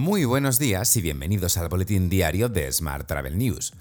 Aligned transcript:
Muy 0.00 0.24
buenos 0.24 0.58
días 0.58 0.96
y 0.96 1.02
bienvenidos 1.02 1.58
al 1.58 1.68
boletín 1.68 2.08
diario 2.08 2.48
de 2.48 2.72
Smart 2.72 3.06
Travel 3.06 3.36
News. 3.36 3.74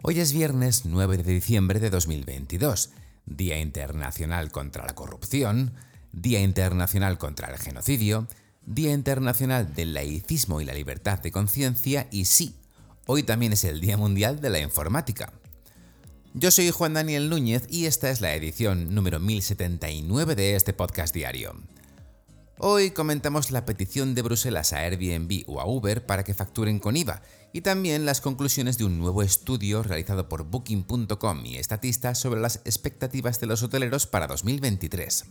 Hoy 0.00 0.18
es 0.18 0.32
viernes 0.32 0.86
9 0.86 1.18
de 1.18 1.30
diciembre 1.30 1.78
de 1.78 1.90
2022, 1.90 2.88
Día 3.26 3.60
Internacional 3.60 4.50
contra 4.50 4.86
la 4.86 4.94
Corrupción, 4.94 5.74
Día 6.10 6.40
Internacional 6.40 7.18
contra 7.18 7.48
el 7.48 7.58
Genocidio, 7.58 8.28
Día 8.64 8.94
Internacional 8.94 9.74
del 9.74 9.92
Laicismo 9.92 10.62
y 10.62 10.64
la 10.64 10.72
Libertad 10.72 11.18
de 11.18 11.32
Conciencia 11.32 12.08
y 12.10 12.24
sí, 12.24 12.54
hoy 13.04 13.22
también 13.22 13.52
es 13.52 13.62
el 13.64 13.82
Día 13.82 13.98
Mundial 13.98 14.40
de 14.40 14.48
la 14.48 14.60
Informática. 14.60 15.34
Yo 16.32 16.50
soy 16.50 16.70
Juan 16.70 16.94
Daniel 16.94 17.28
Núñez 17.28 17.66
y 17.68 17.84
esta 17.84 18.08
es 18.08 18.22
la 18.22 18.34
edición 18.34 18.94
número 18.94 19.20
1079 19.20 20.34
de 20.34 20.56
este 20.56 20.72
podcast 20.72 21.14
diario. 21.14 21.54
Hoy 22.60 22.90
comentamos 22.90 23.52
la 23.52 23.64
petición 23.64 24.16
de 24.16 24.22
Bruselas 24.22 24.72
a 24.72 24.78
Airbnb 24.78 25.44
o 25.46 25.60
a 25.60 25.66
Uber 25.66 26.04
para 26.06 26.24
que 26.24 26.34
facturen 26.34 26.80
con 26.80 26.96
IVA 26.96 27.22
y 27.52 27.60
también 27.60 28.04
las 28.04 28.20
conclusiones 28.20 28.78
de 28.78 28.84
un 28.84 28.98
nuevo 28.98 29.22
estudio 29.22 29.84
realizado 29.84 30.28
por 30.28 30.42
Booking.com 30.42 31.46
y 31.46 31.62
Statista 31.62 32.16
sobre 32.16 32.40
las 32.40 32.56
expectativas 32.64 33.38
de 33.38 33.46
los 33.46 33.62
hoteleros 33.62 34.08
para 34.08 34.26
2023. 34.26 35.26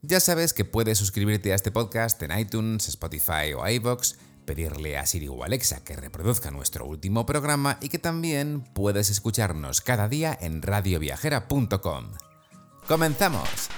Ya 0.00 0.20
sabes 0.20 0.54
que 0.54 0.64
puedes 0.64 0.96
suscribirte 0.96 1.52
a 1.52 1.56
este 1.56 1.70
podcast 1.70 2.22
en 2.22 2.38
iTunes, 2.38 2.88
Spotify 2.88 3.52
o 3.54 3.68
iVoox 3.68 4.14
pedirle 4.46 4.96
a 4.96 5.04
Siri 5.04 5.28
o 5.28 5.44
Alexa 5.44 5.84
que 5.84 5.94
reproduzca 5.94 6.50
nuestro 6.50 6.86
último 6.86 7.26
programa 7.26 7.76
y 7.82 7.90
que 7.90 7.98
también 7.98 8.64
puedes 8.72 9.10
escucharnos 9.10 9.82
cada 9.82 10.08
día 10.08 10.38
en 10.40 10.62
radioviajera.com. 10.62 12.12
¡Comenzamos! 12.86 13.68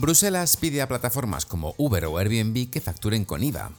Bruselas 0.00 0.56
pide 0.56 0.80
a 0.80 0.88
plataformas 0.88 1.44
como 1.44 1.74
Uber 1.76 2.06
o 2.06 2.16
Airbnb 2.16 2.70
que 2.70 2.80
facturen 2.80 3.26
con 3.26 3.42
IVA. 3.42 3.70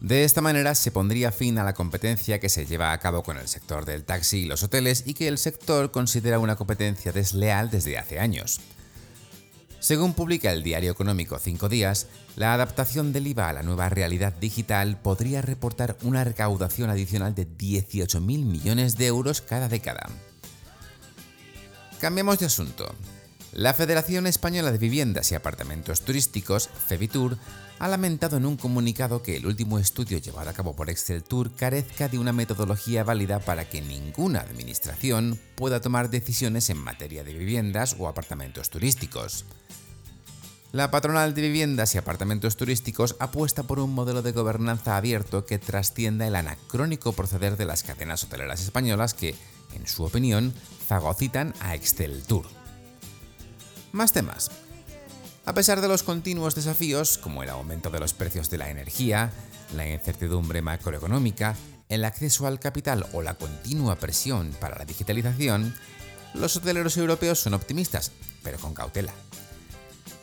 De 0.00 0.22
esta 0.22 0.40
manera 0.40 0.76
se 0.76 0.92
pondría 0.92 1.32
fin 1.32 1.58
a 1.58 1.64
la 1.64 1.74
competencia 1.74 2.38
que 2.38 2.48
se 2.48 2.64
lleva 2.64 2.92
a 2.92 2.98
cabo 3.00 3.24
con 3.24 3.36
el 3.36 3.48
sector 3.48 3.84
del 3.84 4.04
taxi 4.04 4.42
y 4.42 4.44
los 4.44 4.62
hoteles 4.62 5.02
y 5.04 5.14
que 5.14 5.26
el 5.26 5.38
sector 5.38 5.90
considera 5.90 6.38
una 6.38 6.54
competencia 6.54 7.10
desleal 7.10 7.70
desde 7.72 7.98
hace 7.98 8.20
años. 8.20 8.60
Según 9.80 10.14
publica 10.14 10.52
el 10.52 10.62
diario 10.62 10.92
económico 10.92 11.36
Cinco 11.40 11.68
Días, 11.68 12.06
la 12.36 12.54
adaptación 12.54 13.12
del 13.12 13.26
IVA 13.26 13.48
a 13.48 13.52
la 13.52 13.64
nueva 13.64 13.88
realidad 13.88 14.32
digital 14.34 15.00
podría 15.02 15.42
reportar 15.42 15.96
una 16.02 16.22
recaudación 16.22 16.88
adicional 16.88 17.34
de 17.34 17.48
18.000 17.48 18.20
millones 18.20 18.96
de 18.96 19.06
euros 19.08 19.40
cada 19.40 19.68
década. 19.68 20.08
Cambiamos 21.98 22.38
de 22.38 22.46
asunto. 22.46 22.94
La 23.52 23.74
Federación 23.74 24.26
Española 24.26 24.72
de 24.72 24.78
Viviendas 24.78 25.30
y 25.30 25.34
Apartamentos 25.34 26.00
Turísticos, 26.00 26.70
FEVITUR, 26.88 27.36
ha 27.78 27.88
lamentado 27.88 28.38
en 28.38 28.46
un 28.46 28.56
comunicado 28.56 29.22
que 29.22 29.36
el 29.36 29.44
último 29.44 29.78
estudio 29.78 30.16
llevado 30.16 30.48
a 30.48 30.54
cabo 30.54 30.74
por 30.74 30.88
Excel 30.88 31.22
Tour 31.22 31.54
carezca 31.54 32.08
de 32.08 32.18
una 32.18 32.32
metodología 32.32 33.04
válida 33.04 33.40
para 33.40 33.68
que 33.68 33.82
ninguna 33.82 34.40
administración 34.40 35.38
pueda 35.54 35.82
tomar 35.82 36.08
decisiones 36.08 36.70
en 36.70 36.78
materia 36.78 37.24
de 37.24 37.34
viviendas 37.34 37.94
o 37.98 38.08
apartamentos 38.08 38.70
turísticos. 38.70 39.44
La 40.72 40.90
patronal 40.90 41.34
de 41.34 41.42
viviendas 41.42 41.94
y 41.94 41.98
apartamentos 41.98 42.56
turísticos 42.56 43.16
apuesta 43.20 43.64
por 43.64 43.80
un 43.80 43.92
modelo 43.92 44.22
de 44.22 44.32
gobernanza 44.32 44.96
abierto 44.96 45.44
que 45.44 45.58
trascienda 45.58 46.26
el 46.26 46.36
anacrónico 46.36 47.12
proceder 47.12 47.58
de 47.58 47.66
las 47.66 47.82
cadenas 47.82 48.24
hoteleras 48.24 48.62
españolas 48.62 49.12
que, 49.12 49.34
en 49.74 49.86
su 49.86 50.04
opinión, 50.04 50.54
fagocitan 50.88 51.52
a 51.60 51.74
Excel 51.74 52.22
Tour. 52.22 52.61
Más 53.92 54.12
temas. 54.12 54.50
A 55.44 55.52
pesar 55.52 55.82
de 55.82 55.88
los 55.88 56.02
continuos 56.02 56.54
desafíos, 56.54 57.18
como 57.18 57.42
el 57.42 57.50
aumento 57.50 57.90
de 57.90 58.00
los 58.00 58.14
precios 58.14 58.48
de 58.48 58.56
la 58.56 58.70
energía, 58.70 59.32
la 59.76 59.86
incertidumbre 59.86 60.62
macroeconómica, 60.62 61.56
el 61.90 62.06
acceso 62.06 62.46
al 62.46 62.58
capital 62.58 63.06
o 63.12 63.20
la 63.20 63.34
continua 63.34 63.96
presión 63.96 64.56
para 64.60 64.78
la 64.78 64.86
digitalización, 64.86 65.74
los 66.32 66.56
hoteleros 66.56 66.96
europeos 66.96 67.40
son 67.40 67.52
optimistas, 67.52 68.12
pero 68.42 68.58
con 68.58 68.72
cautela. 68.72 69.12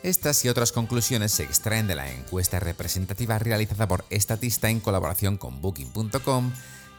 Estas 0.02 0.44
y 0.44 0.48
otras 0.48 0.72
conclusiones 0.72 1.30
se 1.30 1.44
extraen 1.44 1.86
de 1.86 1.94
la 1.94 2.10
encuesta 2.10 2.58
representativa 2.58 3.38
realizada 3.38 3.86
por 3.86 4.04
Estatista 4.10 4.68
en 4.68 4.80
colaboración 4.80 5.36
con 5.36 5.60
Booking.com, 5.60 6.52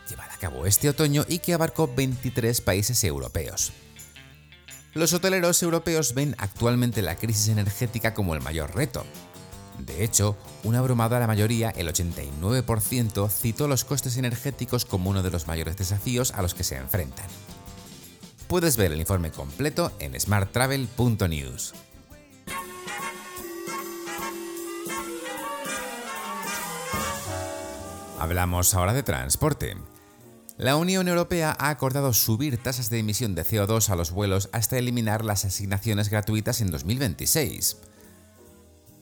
llevada 0.09 0.34
a 0.34 0.38
cabo 0.38 0.66
este 0.66 0.88
otoño 0.88 1.25
y 1.28 1.40
que 1.40 1.53
abarcó 1.53 1.94
23 1.94 2.62
países 2.62 3.03
europeos. 3.03 3.73
Los 4.94 5.13
hoteleros 5.13 5.63
europeos 5.63 6.13
ven 6.13 6.35
actualmente 6.38 7.02
la 7.02 7.16
crisis 7.16 7.47
energética 7.47 8.13
como 8.13 8.35
el 8.35 8.41
mayor 8.41 8.75
reto. 8.75 9.06
De 9.79 10.03
hecho, 10.03 10.35
una 10.63 10.79
abrumada 10.79 11.18
la 11.19 11.28
mayoría, 11.28 11.69
el 11.69 11.88
89%, 11.88 13.29
citó 13.29 13.68
los 13.69 13.85
costes 13.85 14.18
energéticos 14.18 14.85
como 14.85 15.09
uno 15.09 15.24
de 15.24 15.31
los 15.31 15.47
mayores 15.47 15.78
desafíos 15.78 16.31
a 16.31 16.41
los 16.41 16.53
que 16.53 16.66
se 16.66 16.75
enfrentan. 16.75 17.25
Puedes 18.47 18.75
ver 18.75 18.91
el 18.91 19.00
informe 19.00 19.31
completo 19.31 19.94
en 20.00 20.19
smarttravel.news. 20.19 21.73
Hablamos 28.19 28.73
ahora 28.75 28.94
de 28.94 29.03
transporte. 29.03 29.78
La 30.61 30.75
Unión 30.75 31.07
Europea 31.07 31.55
ha 31.57 31.69
acordado 31.69 32.13
subir 32.13 32.61
tasas 32.61 32.91
de 32.91 32.99
emisión 32.99 33.33
de 33.33 33.44
CO2 33.44 33.89
a 33.89 33.95
los 33.95 34.11
vuelos 34.11 34.47
hasta 34.51 34.77
eliminar 34.77 35.25
las 35.25 35.44
asignaciones 35.44 36.09
gratuitas 36.11 36.61
en 36.61 36.69
2026. 36.69 37.77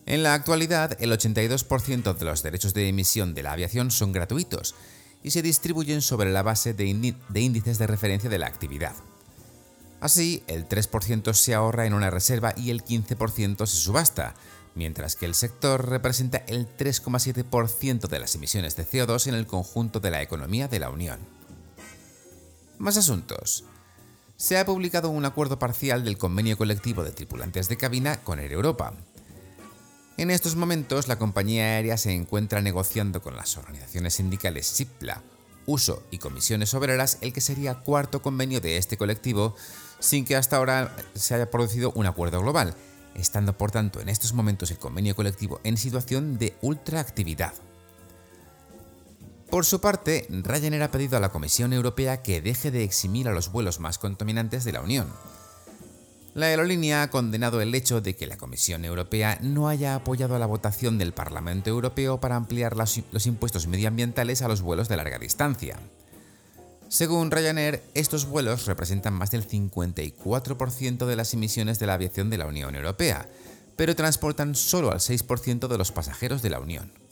En 0.06 0.24
la 0.24 0.36
actualidad, 0.36 0.96
el 1.02 1.12
82% 1.12 2.18
de 2.18 2.24
los 2.24 2.44
derechos 2.44 2.74
de 2.74 2.88
emisión 2.88 3.34
de 3.34 3.44
la 3.44 3.52
aviación 3.52 3.92
son 3.92 4.14
gratuitos 4.14 4.74
y 5.22 5.32
se 5.32 5.42
distribuyen 5.42 6.02
sobre 6.02 6.32
la 6.32 6.44
base 6.44 6.74
de, 6.74 6.86
índices 6.86 7.78
de 7.78 7.88
referencia 7.88 8.30
de 8.30 8.40
la 8.40 8.48
actividad. 8.48 8.96
Así, 10.00 10.44
el 10.48 10.66
3% 10.66 11.34
se 11.34 11.56
ahorra 11.56 11.86
en 11.86 11.94
una 11.94 12.10
reserva 12.10 12.54
y 12.56 12.70
el 12.70 12.86
15% 12.86 13.66
se 13.66 13.76
subasta, 13.76 14.34
mientras 14.76 15.18
que 15.18 15.26
el 15.26 15.36
sector 15.36 15.90
representa 15.90 16.38
el 16.48 16.70
3,7% 16.78 18.08
de 18.08 18.20
las 18.20 18.34
emisiones 18.36 18.78
de 18.78 18.88
CO2 18.88 19.28
en 19.28 19.36
el 19.36 19.46
conjunto 19.46 20.00
de 20.00 20.12
la 20.12 20.22
economía 20.22 20.70
de 20.70 20.80
la 20.80 20.90
Unión. 20.90 21.39
Más 22.80 22.96
asuntos. 22.96 23.66
Se 24.38 24.58
ha 24.58 24.66
publicado 24.66 25.10
un 25.10 25.26
acuerdo 25.26 25.60
parcial 25.60 26.06
del 26.06 26.18
convenio 26.18 26.58
colectivo 26.58 27.04
de 27.04 27.12
tripulantes 27.12 27.68
de 27.68 27.76
cabina 27.76 28.22
con 28.24 28.40
Air 28.40 28.54
Europa. 28.54 28.94
En 30.16 30.32
estos 30.32 30.56
momentos, 30.56 31.10
la 31.10 31.20
compañía 31.20 31.66
aérea 31.66 31.98
se 31.98 32.14
encuentra 32.14 32.62
negociando 32.62 33.22
con 33.22 33.36
las 33.36 33.58
organizaciones 33.58 34.14
sindicales 34.14 34.66
SIPLA, 34.66 35.22
Uso 35.66 36.04
y 36.10 36.20
Comisiones 36.20 36.74
Obreras 36.74 37.18
el 37.20 37.34
que 37.34 37.42
sería 37.42 37.76
cuarto 37.76 38.22
convenio 38.22 38.62
de 38.62 38.78
este 38.78 38.96
colectivo, 38.96 39.56
sin 40.00 40.24
que 40.24 40.38
hasta 40.38 40.56
ahora 40.56 40.96
se 41.16 41.36
haya 41.36 41.52
producido 41.52 41.92
un 41.96 42.06
acuerdo 42.06 42.40
global, 42.40 42.76
estando 43.14 43.58
por 43.58 43.72
tanto 43.72 44.00
en 44.00 44.08
estos 44.08 44.32
momentos 44.32 44.72
el 44.72 44.80
convenio 44.80 45.18
colectivo 45.18 45.60
en 45.66 45.76
situación 45.76 46.38
de 46.38 46.56
ultraactividad. 46.62 47.54
Por 49.50 49.66
su 49.66 49.82
parte, 49.82 50.28
Ryanair 50.30 50.84
ha 50.84 50.92
pedido 50.92 51.18
a 51.18 51.20
la 51.20 51.30
Comisión 51.30 51.74
Europea 51.74 52.22
que 52.22 52.40
deje 52.40 52.70
de 52.70 52.84
eximir 52.84 53.28
a 53.28 53.34
los 53.34 53.52
vuelos 53.52 53.80
más 53.80 53.98
contaminantes 53.98 54.64
de 54.64 54.74
la 54.74 54.82
Unión. 54.82 55.08
La 56.36 56.46
aerolínea 56.46 57.02
ha 57.02 57.10
condenado 57.10 57.60
el 57.60 57.74
hecho 57.74 58.00
de 58.00 58.16
que 58.16 58.28
la 58.28 58.38
Comisión 58.38 58.86
Europea 58.86 59.40
no 59.42 59.68
haya 59.68 59.96
apoyado 59.96 60.38
la 60.38 60.46
votación 60.46 61.00
del 61.00 61.14
Parlamento 61.14 61.72
Europeo 61.72 62.20
para 62.20 62.36
ampliar 62.36 62.78
los 62.78 63.26
impuestos 63.26 63.66
medioambientales 63.66 64.44
a 64.44 64.48
los 64.48 64.62
vuelos 64.62 64.88
de 64.88 64.98
larga 64.98 65.18
distancia. 65.18 65.80
Según 66.88 67.32
Ryanair, 67.32 67.82
estos 67.96 68.26
vuelos 68.26 68.68
representan 68.68 69.16
más 69.16 69.32
del 69.32 69.48
54% 69.48 71.06
de 71.08 71.16
las 71.16 71.34
emisiones 71.34 71.80
de 71.80 71.88
la 71.88 71.96
aviación 71.96 72.30
de 72.30 72.38
la 72.38 72.46
Unión 72.46 72.76
Europea, 72.76 73.28
pero 73.76 73.96
transportan 73.96 74.54
solo 74.54 74.92
al 74.92 75.00
6% 75.00 75.68
de 75.68 75.78
los 75.78 75.92
pasajeros 75.92 76.44
de 76.44 76.50
la 76.52 76.60
Unión. 76.60 77.09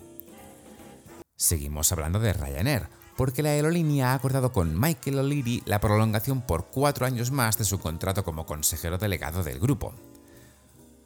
Seguimos 1.37 1.91
hablando 1.91 2.19
de 2.19 2.33
Ryanair, 2.33 2.89
porque 3.15 3.43
la 3.43 3.49
aerolínea 3.49 4.11
ha 4.11 4.13
acordado 4.15 4.51
con 4.51 4.79
Michael 4.79 5.19
O'Leary 5.19 5.61
la 5.65 5.79
prolongación 5.79 6.41
por 6.41 6.65
cuatro 6.65 7.05
años 7.05 7.29
más 7.29 7.59
de 7.59 7.63
su 7.63 7.79
contrato 7.79 8.23
como 8.23 8.47
consejero 8.47 8.97
delegado 8.97 9.43
del 9.43 9.59
grupo. 9.59 9.93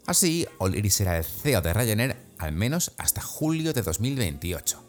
Así, 0.08 0.48
O'Leary 0.58 0.90
será 0.90 1.18
el 1.18 1.26
CEO 1.26 1.62
de 1.62 1.74
Ryanair 1.74 2.16
al 2.40 2.54
menos 2.54 2.94
hasta 2.98 3.22
julio 3.22 3.74
de 3.74 3.82
2028. 3.82 4.82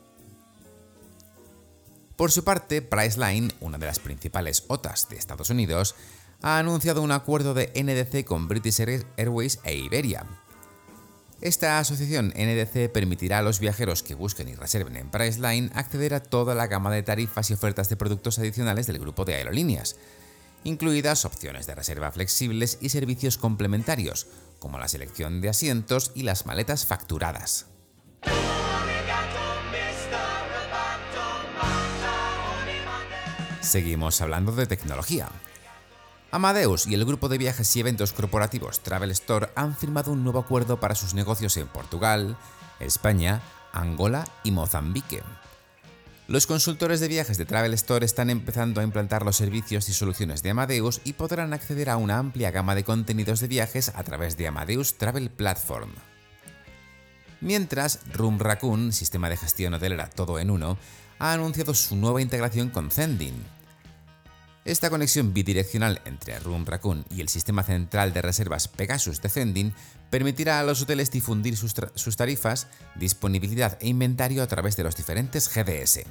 Por 2.15 2.31
su 2.31 2.45
parte, 2.45 2.81
Priceline, 2.81 3.53
una 3.59 3.79
de 3.79 3.87
las 3.87 3.99
principales 3.99 4.65
OTAs 4.69 5.09
de 5.09 5.17
Estados 5.17 5.51
Unidos, 5.51 5.97
ha 6.41 6.59
anunciado 6.59 7.03
un 7.03 7.11
acuerdo 7.11 7.53
de 7.53 7.73
NDC 7.75 8.25
con 8.25 8.47
British 8.47 8.81
Airways 9.17 9.59
e 9.65 9.75
Iberia, 9.75 10.25
esta 11.43 11.81
asociación 11.81 12.33
NDC 12.37 12.93
permitirá 12.93 13.39
a 13.39 13.43
los 13.43 13.59
viajeros 13.59 14.05
que 14.05 14.15
busquen 14.15 14.49
y 14.49 14.55
reserven 14.55 14.97
en 14.97 15.11
Priceline 15.11 15.73
acceder 15.75 16.15
a 16.15 16.23
toda 16.23 16.55
la 16.55 16.69
gama 16.69 16.93
de 16.93 17.03
tarifas 17.03 17.51
y 17.51 17.55
ofertas 17.55 17.89
de 17.89 17.97
productos 17.97 18.39
adicionales 18.39 18.87
del 18.87 19.01
grupo 19.01 19.25
de 19.25 19.35
aerolíneas, 19.35 19.97
incluidas 20.63 21.25
opciones 21.25 21.67
de 21.67 21.75
reserva 21.75 22.13
flexibles 22.13 22.79
y 22.81 22.91
servicios 22.91 23.39
complementarios, 23.39 24.29
como 24.61 24.79
la 24.79 24.87
selección 24.87 25.41
de 25.41 25.49
asientos 25.49 26.13
y 26.15 26.23
las 26.23 26.47
maletas 26.47 26.87
facturadas. 26.87 27.67
Seguimos 33.61 34.21
hablando 34.21 34.53
de 34.53 34.67
tecnología. 34.67 35.29
Amadeus 36.35 36.87
y 36.87 36.95
el 36.95 37.05
grupo 37.05 37.29
de 37.29 37.37
viajes 37.37 37.77
y 37.77 37.81
eventos 37.81 38.15
corporativos 38.15 38.81
Travel 38.81 39.11
Store 39.11 39.51
han 39.55 39.77
firmado 39.77 40.13
un 40.13 40.25
nuevo 40.25 40.39
acuerdo 40.39 40.81
para 40.81 40.95
sus 40.95 41.13
negocios 41.13 41.59
en 41.59 41.69
Portugal, 41.69 42.39
España, 42.81 43.43
Angola 43.71 44.25
y 44.43 44.51
Mozambique. 44.51 45.23
Los 46.29 46.47
consultores 46.47 47.01
de 47.01 47.09
viajes 47.09 47.37
de 47.37 47.45
Travel 47.45 47.75
Store 47.75 48.07
están 48.07 48.31
empezando 48.31 48.81
a 48.81 48.85
implantar 48.85 49.27
los 49.27 49.37
servicios 49.37 49.91
y 49.91 49.93
soluciones 49.93 50.43
de 50.43 50.49
Amadeus 50.49 51.03
y 51.05 51.13
podrán 51.13 51.53
acceder 51.53 51.91
a 51.91 51.99
una 51.99 52.17
amplia 52.17 52.51
gama 52.51 52.75
de 52.75 52.85
contenidos 52.85 53.41
de 53.41 53.49
viajes 53.49 53.93
a 53.95 54.03
través 54.03 54.39
de 54.39 54.49
Amadeus 54.49 54.95
Travel 54.95 55.29
Platform. 55.29 55.91
Mientras, 57.43 58.01
Room 58.11 58.39
Raccoon, 58.39 58.93
sistema 58.93 59.29
de 59.29 59.37
gestión 59.37 59.75
hotelera 59.75 60.09
todo 60.09 60.39
en 60.39 60.49
uno, 60.49 60.79
ha 61.19 61.35
anunciado 61.35 61.75
su 61.75 61.95
nueva 61.95 62.23
integración 62.23 62.71
con 62.71 62.91
Zending, 62.91 63.45
esta 64.65 64.91
conexión 64.91 65.35
bidireccional 65.35 66.01
entre 66.05 66.39
Room 66.39 66.65
Raccoon 66.65 67.05
y 67.11 67.21
el 67.21 67.29
sistema 67.29 67.65
central 67.65 68.13
de 68.13 68.23
reservas 68.23 68.69
Pegasus 68.69 69.21
de 69.21 69.29
Zending 69.29 69.75
permitirá 70.09 70.61
a 70.61 70.63
los 70.63 70.83
hoteles 70.83 71.11
difundir 71.11 71.57
sus, 71.57 72.17
tarifas, 72.17 72.69
disponibilidad 72.95 73.77
e 73.81 73.89
inventario 73.89 74.43
a 74.43 74.47
través 74.47 74.77
de 74.77 74.85
los 74.85 74.95
diferentes 74.95 75.49
GDS. 75.53 76.05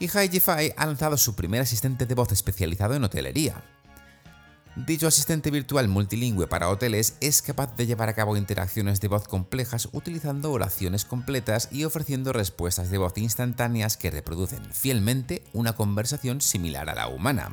Y 0.00 0.08
HiGify 0.08 0.74
ha 0.76 0.86
lanzado 0.86 1.16
su 1.16 1.36
primer 1.36 1.60
asistente 1.60 2.04
de 2.04 2.14
voz 2.16 2.32
especializado 2.32 2.94
en 2.96 3.04
hotelería. 3.04 3.62
Dicho 4.76 5.06
asistente 5.06 5.52
virtual 5.52 5.86
multilingüe 5.86 6.48
para 6.48 6.68
hoteles 6.68 7.14
es 7.20 7.42
capaz 7.42 7.76
de 7.76 7.86
llevar 7.86 8.08
a 8.08 8.14
cabo 8.14 8.36
interacciones 8.36 9.00
de 9.00 9.06
voz 9.06 9.28
complejas 9.28 9.88
utilizando 9.92 10.50
oraciones 10.50 11.04
completas 11.04 11.68
y 11.70 11.84
ofreciendo 11.84 12.32
respuestas 12.32 12.90
de 12.90 12.98
voz 12.98 13.16
instantáneas 13.16 13.96
que 13.96 14.10
reproducen 14.10 14.64
fielmente 14.72 15.44
una 15.52 15.74
conversación 15.74 16.40
similar 16.40 16.90
a 16.90 16.96
la 16.96 17.06
humana. 17.06 17.50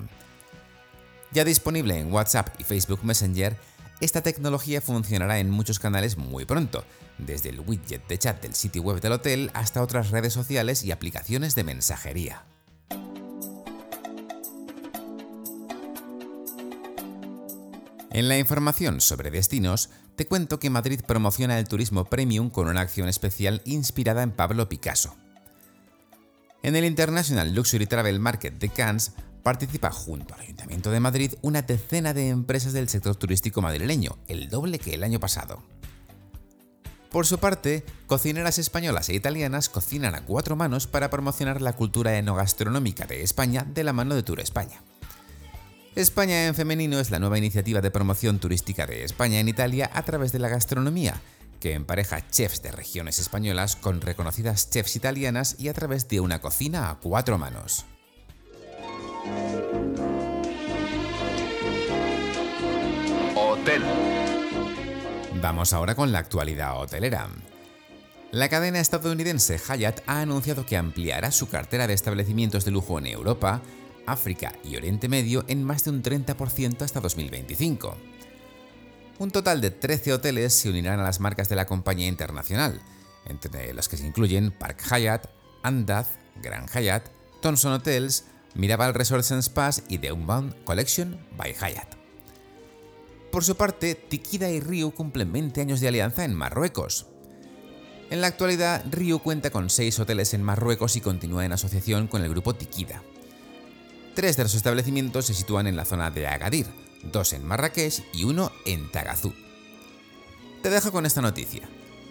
Ya 1.32 1.44
disponible 1.44 2.00
en 2.00 2.12
WhatsApp 2.12 2.60
y 2.60 2.64
Facebook 2.64 3.04
Messenger, 3.04 3.56
esta 4.00 4.24
tecnología 4.24 4.82
funcionará 4.82 5.38
en 5.38 5.52
muchos 5.52 5.78
canales 5.78 6.18
muy 6.18 6.46
pronto, 6.46 6.84
desde 7.20 7.50
el 7.50 7.60
widget 7.60 8.08
de 8.08 8.18
chat 8.18 8.42
del 8.42 8.56
sitio 8.56 8.82
web 8.82 9.00
del 9.00 9.12
hotel 9.12 9.52
hasta 9.54 9.84
otras 9.84 10.10
redes 10.10 10.34
sociales 10.34 10.84
y 10.84 10.92
aplicaciones 10.92 11.54
de 11.54 11.64
mensajería. 11.66 12.46
En 18.14 18.28
la 18.28 18.38
información 18.38 19.00
sobre 19.00 19.32
destinos, 19.32 19.90
te 20.18 20.28
cuento 20.28 20.60
que 20.60 20.70
Madrid 20.70 21.00
promociona 21.08 21.58
el 21.58 21.68
turismo 21.70 22.04
premium 22.04 22.50
con 22.50 22.68
una 22.68 22.82
acción 22.82 23.08
especial 23.08 23.62
inspirada 23.64 24.22
en 24.22 24.32
Pablo 24.32 24.68
Picasso. 24.68 25.16
En 26.62 26.76
el 26.76 26.84
International 26.84 27.56
Luxury 27.56 27.86
Travel 27.86 28.20
Market 28.20 28.60
de 28.60 28.68
Cannes 28.68 29.14
participa 29.44 29.92
junto 29.92 30.34
al 30.34 30.42
Ayuntamiento 30.42 30.92
de 30.92 31.00
Madrid 31.00 31.36
una 31.42 31.62
decena 31.62 32.14
de 32.14 32.28
empresas 32.28 32.74
del 32.74 32.90
sector 32.90 33.16
turístico 33.16 33.62
madrileño, 33.62 34.18
el 34.28 34.50
doble 34.50 34.78
que 34.78 34.94
el 34.94 35.04
año 35.04 35.22
pasado. 35.22 35.64
Por 37.10 37.26
su 37.26 37.40
parte, 37.40 37.86
cocineras 38.08 38.58
españolas 38.58 39.08
e 39.08 39.14
italianas 39.14 39.70
cocinan 39.70 40.16
a 40.16 40.26
cuatro 40.26 40.58
manos 40.58 40.86
para 40.86 41.10
promocionar 41.10 41.62
la 41.62 41.74
cultura 41.74 42.18
enogastronómica 42.18 43.06
de 43.06 43.24
España 43.24 43.66
de 43.66 43.86
la 43.86 43.94
mano 43.94 44.16
de 44.16 44.24
Tour 44.24 44.42
España. 44.42 44.82
España 45.96 46.48
en 46.48 46.56
Femenino 46.56 47.00
es 47.02 47.12
la 47.12 47.20
nueva 47.20 47.38
iniciativa 47.38 47.82
de 47.82 47.92
promoción 47.92 48.40
turística 48.40 48.88
de 48.88 49.04
España 49.04 49.42
en 49.42 49.50
Italia 49.50 49.92
a 49.94 50.04
través 50.04 50.32
de 50.32 50.40
la 50.40 50.48
gastronomía, 50.48 51.22
que 51.60 51.74
empareja 51.74 52.26
chefs 52.30 52.62
de 52.62 52.72
regiones 52.72 53.20
españolas 53.20 53.76
con 53.76 54.00
reconocidas 54.00 54.70
chefs 54.70 54.96
italianas 54.96 55.58
y 55.60 55.68
a 55.68 55.74
través 55.74 56.08
de 56.08 56.22
una 56.22 56.40
cocina 56.40 56.90
a 56.90 57.00
cuatro 57.00 57.38
manos. 57.38 57.86
Hotel. 63.36 63.84
Vamos 65.42 65.74
ahora 65.74 65.94
con 65.96 66.14
la 66.14 66.20
actualidad 66.20 66.80
hotelera. 66.80 67.28
La 68.32 68.48
cadena 68.48 68.80
estadounidense 68.80 69.60
Hyatt 69.60 70.04
ha 70.08 70.22
anunciado 70.22 70.66
que 70.66 70.78
ampliará 70.78 71.32
su 71.32 71.50
cartera 71.50 71.86
de 71.86 71.94
establecimientos 71.94 72.64
de 72.64 72.72
lujo 72.72 72.98
en 72.98 73.08
Europa 73.08 73.62
África 74.06 74.54
y 74.64 74.76
Oriente 74.76 75.08
Medio 75.08 75.44
en 75.48 75.64
más 75.64 75.84
de 75.84 75.92
un 75.92 76.04
30% 76.04 76.82
hasta 76.82 77.00
2025. 77.00 77.98
Un 79.20 79.32
total 79.32 79.62
de 79.62 79.72
13 79.72 80.14
hoteles 80.14 80.54
se 80.54 80.70
unirán 80.70 81.00
a 81.00 81.04
las 81.04 81.20
marcas 81.20 81.48
de 81.48 81.56
la 81.56 81.66
compañía 81.66 82.08
internacional, 82.08 82.82
entre 83.26 83.74
los 83.74 83.88
que 83.88 83.98
se 83.98 84.08
incluyen 84.08 84.52
Park 84.52 84.82
Hyatt, 84.90 85.28
Andaz, 85.64 86.08
Grand 86.42 86.70
Hyatt, 86.70 87.10
Thomson 87.42 87.74
Hotels, 87.74 88.26
Miraval 88.56 88.94
Resorts 88.94 89.32
and 89.32 89.44
Spas 89.44 89.84
y 89.88 90.00
The 90.00 90.12
Unbound 90.12 90.64
Collection 90.64 91.20
by 91.38 91.54
Hyatt. 91.54 91.96
Por 93.32 93.44
su 93.46 93.56
parte, 93.56 93.96
Tikida 93.96 94.50
y 94.50 94.60
Ryu 94.60 94.92
cumplen 94.92 95.32
20 95.32 95.62
años 95.62 95.80
de 95.80 95.88
alianza 95.88 96.26
en 96.26 96.34
Marruecos. 96.34 97.08
En 98.10 98.20
la 98.20 98.28
actualidad, 98.28 98.84
Ryu 98.92 99.20
cuenta 99.20 99.52
con 99.52 99.70
6 99.70 100.00
hoteles 100.00 100.34
en 100.34 100.44
Marruecos 100.44 100.98
y 100.98 101.02
continúa 101.02 101.46
en 101.46 101.54
asociación 101.54 102.08
con 102.08 102.24
el 102.24 102.30
grupo 102.30 102.56
Tikida. 102.56 103.02
Tres 104.14 104.36
de 104.36 104.44
los 104.44 104.56
establecimientos 104.56 105.28
se 105.28 105.34
sitúan 105.34 105.68
en 105.68 105.78
la 105.78 105.86
zona 105.86 106.12
de 106.12 106.28
Agadir, 106.28 106.68
dos 107.04 107.32
en 107.32 107.46
Marrakech 107.46 108.04
y 108.14 108.26
uno 108.26 108.52
en 108.66 108.92
Tagazú. 108.92 109.34
Te 110.62 110.70
dejo 110.70 110.92
con 110.92 111.06
esta 111.06 111.22
noticia. 111.22 111.70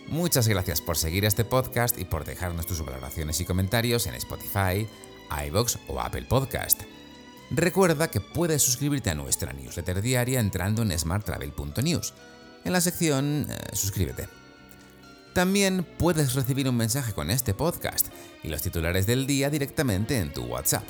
Muchas 0.08 0.48
gracias 0.48 0.80
por 0.80 0.96
seguir 0.96 1.26
este 1.26 1.44
podcast 1.44 1.98
y 1.98 2.06
por 2.06 2.24
dejarnos 2.24 2.66
tus 2.66 2.84
valoraciones 2.84 3.38
y 3.40 3.44
comentarios 3.44 4.06
en 4.06 4.14
Spotify, 4.14 4.88
iBox 5.46 5.78
o 5.88 6.00
Apple 6.00 6.22
Podcast. 6.22 6.82
Recuerda 7.50 8.10
que 8.10 8.20
puedes 8.20 8.62
suscribirte 8.62 9.10
a 9.10 9.14
nuestra 9.14 9.52
newsletter 9.52 10.00
diaria 10.00 10.40
entrando 10.40 10.80
en 10.80 10.98
smarttravel.news, 10.98 12.14
en 12.64 12.72
la 12.72 12.80
sección 12.80 13.46
eh, 13.50 13.56
Suscríbete. 13.74 14.28
También 15.34 15.86
puedes 15.98 16.34
recibir 16.34 16.66
un 16.68 16.76
mensaje 16.76 17.12
con 17.12 17.30
este 17.30 17.52
podcast 17.52 18.08
y 18.42 18.48
los 18.48 18.62
titulares 18.62 19.06
del 19.06 19.26
día 19.26 19.50
directamente 19.50 20.16
en 20.16 20.32
tu 20.32 20.42
WhatsApp. 20.44 20.84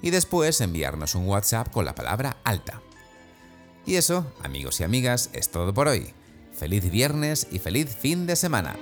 Y 0.00 0.08
después 0.10 0.62
enviarnos 0.62 1.14
un 1.14 1.28
WhatsApp 1.28 1.70
con 1.70 1.84
la 1.84 1.94
palabra 1.94 2.38
alta. 2.44 2.80
Y 3.84 3.96
eso, 3.96 4.32
amigos 4.42 4.80
y 4.80 4.84
amigas, 4.84 5.28
es 5.34 5.50
todo 5.50 5.74
por 5.74 5.88
hoy. 5.88 6.14
Feliz 6.54 6.90
viernes 6.90 7.46
y 7.50 7.58
feliz 7.58 7.94
fin 7.94 8.26
de 8.26 8.36
semana. 8.36 8.74